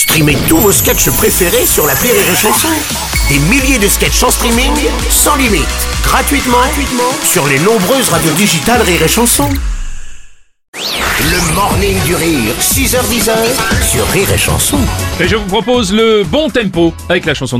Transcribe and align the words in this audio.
Streamez 0.00 0.38
tous 0.48 0.56
vos 0.56 0.72
sketchs 0.72 1.10
préférés 1.10 1.66
sur 1.66 1.86
la 1.86 1.92
Rire 1.92 2.14
et 2.14 2.34
Chanson. 2.34 2.68
Des 3.28 3.38
milliers 3.38 3.78
de 3.78 3.86
sketchs 3.86 4.22
en 4.22 4.30
streaming, 4.30 4.72
sans 5.10 5.36
limite, 5.36 5.68
gratuitement, 6.02 6.56
gratuitement 6.56 7.12
sur 7.22 7.46
les 7.46 7.58
nombreuses 7.58 8.08
radios 8.08 8.32
digitales 8.32 8.80
Rire 8.80 9.02
et 9.02 9.08
Chanson. 9.08 9.50
Le 10.72 11.54
morning 11.54 12.02
du 12.04 12.14
rire, 12.14 12.54
6h10 12.58 13.30
sur 13.82 14.06
Rire 14.08 14.32
et 14.32 14.38
Chanson. 14.38 14.78
Et 15.20 15.28
je 15.28 15.36
vous 15.36 15.44
propose 15.44 15.92
le 15.92 16.24
bon 16.24 16.48
tempo 16.48 16.94
avec 17.10 17.26
la 17.26 17.34
chanson 17.34 17.58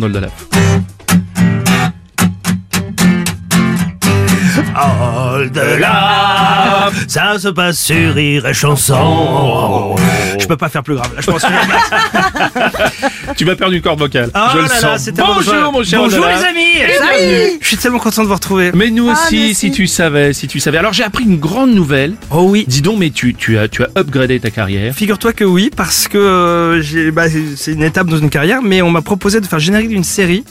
d'Oldalaf. 4.89 5.81
Oh 5.83 6.91
là, 6.91 6.91
ça 7.09 7.39
se 7.39 7.49
passe 7.49 7.79
sur 7.79 8.15
Rire 8.15 8.47
et 8.47 8.55
Chanson. 8.55 9.97
Je 10.39 10.47
peux 10.47 10.57
pas 10.57 10.69
faire 10.69 10.83
plus 10.83 10.95
grave. 10.97 11.11
Là, 11.15 11.21
je 11.21 11.30
pense 11.30 11.43
que 11.43 11.49
Tu 13.37 13.45
m'as 13.45 13.55
perdu 13.57 13.77
une 13.77 13.83
corde 13.83 13.98
vocale. 13.98 14.30
Oh 14.35 14.38
je 14.52 14.57
le 14.59 14.62
là 14.65 14.69
là, 14.69 14.80
sens. 14.80 15.01
c'était 15.02 15.23
Bonjour 15.23 15.55
bon. 15.55 15.73
mon 15.73 15.85
cher 15.85 16.01
Bonjour 16.01 16.24
Oldalaf. 16.24 16.41
les 16.43 16.48
amis. 16.48 17.59
Je 17.61 17.66
suis 17.66 17.77
tellement 17.77 17.98
content 17.98 18.23
de 18.23 18.29
vous 18.29 18.35
retrouver. 18.35 18.73
Mais 18.74 18.91
nous 18.91 19.09
aussi, 19.11 19.55
si 19.55 19.71
tu 19.71 19.87
savais, 19.87 20.33
si 20.33 20.47
tu 20.48 20.61
savais. 20.61 20.79
Alors 20.79 20.93
j'ai 20.93 21.05
appris 21.05 21.24
une 21.24 21.38
grande 21.38 21.73
nouvelle. 21.74 22.15
Oh 22.30 22.45
oui. 22.49 22.65
Dis 22.66 22.83
donc, 22.83 22.99
mais 22.99 23.10
tu, 23.10 23.35
tu 23.35 23.59
as, 23.59 23.69
tu 23.69 23.83
as 23.85 23.88
upgradé 23.99 24.41
ta 24.41 24.51
carrière. 24.51 24.95
Figure-toi 24.95 25.33
que 25.33 25.45
oui, 25.45 25.71
parce 25.74 26.09
que 26.09 26.19
euh, 26.19 26.83
j'ai, 26.83 27.10
bah, 27.10 27.29
c'est- 27.29 27.57
c'est 27.57 27.73
une 27.73 27.83
étape 27.83 28.09
dans 28.09 28.19
une 28.19 28.30
carrière, 28.30 28.60
mais 28.62 28.83
on 28.83 28.91
m'a 28.91 29.02
proposé 29.02 29.41
de 29.41 29.47
faire 29.47 29.59
le 29.59 29.65
générique 29.65 29.88
d'une 29.91 30.05
série. 30.05 30.45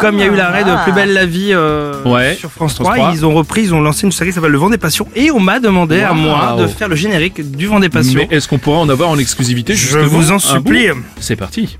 Comme 0.00 0.14
il 0.16 0.20
y 0.20 0.22
a 0.22 0.26
eu 0.26 0.34
l'arrêt 0.34 0.64
de 0.64 0.82
Plus 0.84 0.92
belle 0.92 1.12
la 1.12 1.26
vie 1.26 1.50
euh, 1.52 2.02
Ouais, 2.04 2.36
sur 2.38 2.50
France 2.50 2.74
France 2.74 2.86
3, 2.86 2.96
3. 2.96 3.10
ils 3.14 3.24
ont 3.26 3.34
repris, 3.34 3.62
ils 3.62 3.74
ont 3.74 3.80
lancé 3.80 4.04
une 4.06 4.12
série 4.12 4.30
qui 4.30 4.34
s'appelle 4.34 4.50
Le 4.50 4.58
Vent 4.58 4.70
des 4.70 4.78
Passions, 4.78 5.08
et 5.14 5.30
on 5.30 5.40
m'a 5.40 5.60
demandé 5.60 6.00
à 6.02 6.12
moi 6.12 6.56
de 6.58 6.66
faire 6.66 6.88
le 6.88 6.96
générique 6.96 7.50
du 7.52 7.66
Vent 7.66 7.80
des 7.80 7.88
Passions. 7.88 8.20
Mais 8.30 8.36
est-ce 8.36 8.48
qu'on 8.48 8.58
pourra 8.58 8.78
en 8.78 8.88
avoir 8.88 9.08
en 9.10 9.18
exclusivité 9.18 9.74
Je 9.74 9.98
vous 9.98 10.30
en 10.32 10.36
un 10.36 10.38
supplie. 10.38 10.88
bout 10.88 11.02
C'est 11.20 11.36
parti. 11.36 11.76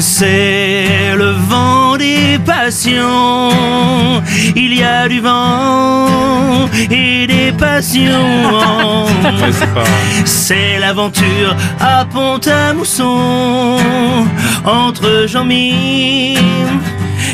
C'est 0.00 1.14
le 1.16 1.30
vent 1.30 1.83
des 1.96 2.38
passions. 2.44 3.50
Il 4.56 4.74
y 4.74 4.82
a 4.82 5.08
du 5.08 5.20
vent 5.20 6.68
et 6.90 7.26
des 7.26 7.52
passions. 7.52 9.06
C'est 10.24 10.78
l'aventure 10.78 11.54
à 11.80 12.04
Pont-à-Mousson 12.04 13.76
entre 14.64 15.26
Jean-Mi 15.26 16.36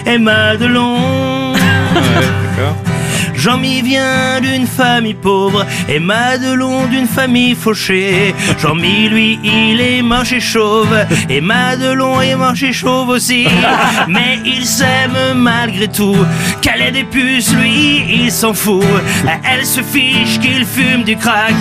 et 0.07 0.19
Madelon. 0.19 1.53
Ouais. 1.55 2.90
Jean-Mi 3.41 3.81
vient 3.81 4.39
d'une 4.43 4.67
famille 4.67 5.15
pauvre 5.15 5.65
et 5.89 5.99
Madelon 5.99 6.87
d'une 6.89 7.07
famille 7.07 7.55
fauchée. 7.55 8.35
Jean-Mi, 8.59 9.09
lui, 9.09 9.39
il 9.43 9.81
est 9.81 10.03
moche 10.03 10.33
et 10.33 10.41
chauve 10.41 10.95
et 11.31 11.41
Madelon 11.41 12.21
est 12.21 12.37
moche 12.37 12.63
et 12.63 12.75
chauve 12.75 13.09
aussi. 13.09 13.47
Mais 14.09 14.41
il 14.45 14.67
s'aime 14.67 15.17
malgré 15.37 15.89
tout. 15.89 16.19
Qu'elle 16.61 16.83
ait 16.83 16.91
des 16.91 17.05
puces, 17.05 17.55
lui, 17.55 18.05
il 18.11 18.31
s'en 18.31 18.53
fout. 18.53 18.85
Elle 19.51 19.65
se 19.65 19.81
fiche 19.81 20.39
qu'il 20.39 20.67
fume 20.67 21.05
du 21.05 21.17
crack 21.17 21.55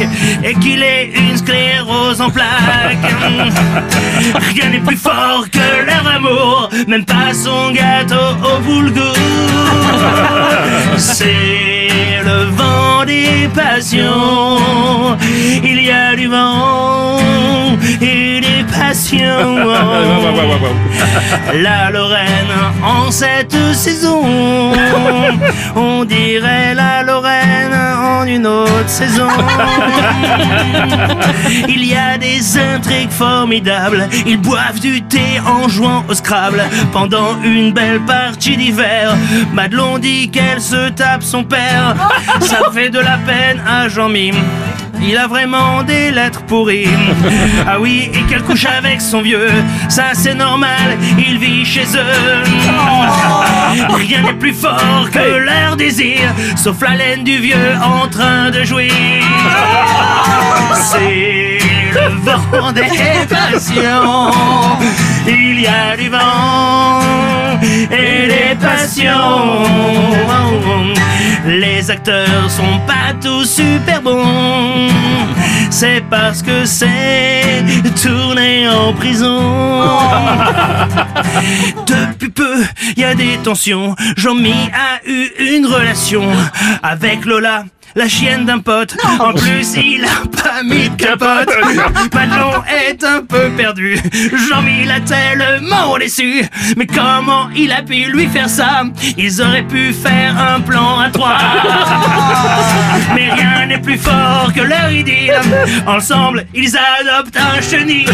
et 0.44 0.56
qu'il 0.56 0.84
ait 0.84 1.14
une 1.16 1.38
sclérose 1.38 2.20
en 2.20 2.30
plaques. 2.30 2.98
Rien 4.54 4.70
n'est 4.70 4.80
plus 4.80 4.98
fort 4.98 5.46
que 5.50 5.86
leur 5.86 6.06
amour, 6.14 6.70
même 6.90 7.06
pas 7.06 7.34
son 7.34 7.72
gâteau 7.72 8.36
au 8.44 8.60
boulgour. 8.60 9.14
C'est 10.98 11.69
le 12.24 12.46
vent 12.56 13.06
des 13.06 13.50
passions. 13.54 14.58
Il 15.64 15.84
y 15.84 15.92
a 15.92 16.16
du 16.16 16.28
vent 16.28 17.20
et 18.02 18.42
des 18.42 18.64
passions. 18.72 19.56
La 21.54 21.90
Lorraine 21.92 22.69
en 22.84 23.12
cette 23.12 23.56
saison. 23.74 24.22
On 25.76 26.06
dirait 26.06 26.74
la 26.74 27.04
Lorraine 27.04 27.74
en 27.74 28.26
une 28.26 28.48
autre 28.48 28.88
saison. 28.88 29.28
Il 31.68 31.86
y 31.86 31.96
a 31.96 32.18
des 32.18 32.58
intrigues 32.58 33.12
formidables. 33.12 34.08
Ils 34.26 34.40
boivent 34.40 34.80
du 34.80 35.02
thé 35.04 35.40
en 35.46 35.68
jouant 35.68 36.04
au 36.08 36.14
Scrabble. 36.14 36.64
Pendant 36.92 37.42
une 37.44 37.74
belle 37.74 38.02
partie 38.02 38.58
d'hiver, 38.58 39.16
Madelon 39.54 39.98
dit 39.98 40.30
qu'elle 40.30 40.62
se 40.62 40.90
tape 40.90 41.24
son 41.24 41.44
père. 41.44 41.96
Ça 42.42 42.60
fait 42.74 42.90
de 42.90 43.00
la 43.00 43.18
peine 43.18 43.62
à 43.68 43.90
Jean-Mime. 43.90 44.36
Il 45.02 45.18
a 45.18 45.28
vraiment 45.28 45.82
des 45.84 46.12
lettres 46.12 46.44
pourries. 46.44 46.88
Ah 47.66 47.80
oui, 47.80 48.10
et 48.14 48.22
qu'elle 48.24 48.44
couche 48.44 48.66
avec 48.66 49.00
son 49.00 49.22
vieux. 49.22 49.50
Ça 49.88 50.08
c'est 50.14 50.36
normal, 50.36 50.98
il 51.18 51.40
vit 51.40 51.66
chez 51.66 51.86
eux. 51.96 52.44
Rien 53.96 54.22
n'est 54.24 54.34
plus 54.34 54.54
fort 54.54 55.10
que 55.12 55.20
leur 55.20 55.76
désir, 55.76 56.34
sauf 56.56 56.82
la 56.82 56.96
laine 56.96 57.24
du 57.24 57.38
vieux 57.38 57.76
en 57.82 58.08
train 58.08 58.50
de 58.52 58.64
jouir. 58.64 58.92
C'est 60.74 61.60
le 61.94 62.10
vent 62.24 62.72
des 62.72 63.26
passions. 63.28 64.32
Il 65.28 65.62
y 65.62 65.68
a 65.68 65.96
du 65.98 66.10
vent 66.10 67.00
et 67.92 68.28
des 68.28 68.56
passions. 68.60 69.64
Les 71.46 71.90
acteurs 71.90 72.50
sont 72.50 72.80
pas 72.86 73.14
tous 73.22 73.46
super 73.46 74.02
bons. 74.02 74.90
C'est 75.70 76.04
parce 76.10 76.42
que 76.42 76.66
c'est 76.66 77.39
tourné 78.02 78.68
en 78.68 78.94
prison. 78.94 79.40
Depuis 81.88 82.30
peu, 82.30 82.64
il 82.96 83.02
y 83.02 83.04
a 83.04 83.16
des 83.16 83.38
tensions. 83.44 83.96
Jean-Mi 84.18 84.54
a 84.74 85.00
eu 85.08 85.28
une 85.40 85.66
relation 85.66 86.24
avec 86.84 87.26
Lola. 87.26 87.66
La 87.96 88.08
chienne 88.08 88.46
d'un 88.46 88.60
pote. 88.60 88.96
En 89.20 89.34
plus, 89.34 89.74
il 89.76 90.06
a 90.06 90.28
pas 90.44 90.62
mis 90.64 90.90
de 90.90 90.96
capote. 90.96 91.50
Madelon 92.14 92.62
est 92.88 93.04
un 93.04 93.22
peu 93.22 93.50
perdu. 93.58 94.00
Jean-Mi 94.48 94.86
l'a 94.86 95.00
tellement 95.02 95.98
déçu. 95.98 96.46
Mais 96.78 96.86
comment 96.86 97.50
il 97.56 97.72
a 97.72 97.82
pu 97.82 98.06
lui 98.12 98.28
faire 98.28 98.48
ça? 98.48 98.84
Ils 99.18 99.42
auraient 99.42 99.64
pu 99.64 99.92
faire 99.92 100.38
un 100.38 100.62
plan 100.62 101.00
à 101.00 101.10
trois. 101.10 101.38
Mais 103.16 103.32
rien 103.32 103.66
n'est 103.66 103.80
plus 103.80 103.98
fort 103.98 104.52
que 104.54 104.62
leur 104.62 104.92
idylle. 104.92 105.34
Ensemble, 105.86 106.46
ils 106.54 106.74
adoptent 106.76 107.38
un 107.38 107.62
chenil. 107.62 108.10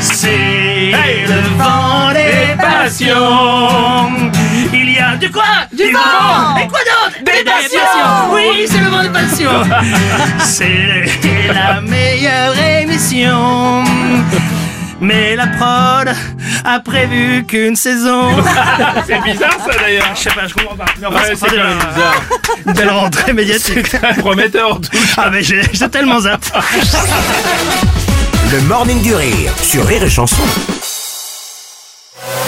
C'est 0.00 0.92
le 1.28 1.40
vent 1.58 2.12
des 2.12 2.56
passions. 2.56 4.30
Il 4.72 4.92
y 4.92 4.98
a 4.98 5.16
du 5.16 5.30
quoi? 5.30 5.42
Du, 5.72 5.84
vent. 5.92 6.56
Et 6.56 6.68
quoi 6.68 6.80
d'autre? 6.80 7.18
Des, 7.24 7.44
passions. 7.44 8.32
Oui, 8.32 8.66
c'est 8.66 8.78
le 8.78 8.88
vent 8.88 9.02
des 9.02 9.10
passions. 9.10 9.62
C'est 10.38 11.06
la 11.52 11.80
meilleure 11.80 12.54
émission 12.80 13.84
mais 15.00 15.34
la 15.34 15.46
prod 15.46 16.14
a 16.64 16.80
prévu 16.80 17.44
qu'une 17.44 17.76
saison. 17.76 18.28
c'est 19.06 19.22
bizarre 19.22 19.56
ça 19.64 19.78
d'ailleurs. 19.80 20.06
Ah, 20.10 20.14
je 20.14 20.20
sais 20.20 20.30
pas, 20.30 20.46
je 20.46 20.54
comprends 20.54 20.76
pas. 20.76 20.84
C'est 21.24 21.50
bizarre. 21.50 22.22
Une 22.66 22.72
belle 22.72 22.90
rentrée 22.90 23.32
médiatique. 23.32 23.96
Prometteur 24.18 24.74
en 24.74 24.76
tout. 24.76 24.90
Cas. 24.90 24.98
Ah 25.16 25.30
mais 25.30 25.42
j'ai 25.42 25.62
tellement 25.90 26.20
zap. 26.20 26.44
Le 28.52 28.60
morning 28.62 29.00
du 29.02 29.14
rire 29.14 29.52
sur 29.62 29.86
Rire 29.86 30.02
et 30.02 30.10
Chanson. 30.10 30.42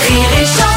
Rire 0.08 0.28
et 0.40 0.44
Chanson. 0.44 0.71